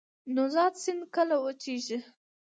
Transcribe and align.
نوزاد 0.35 0.73
سیند 0.83 1.03
کله 1.15 1.35
وچیږي؟ 1.39 1.97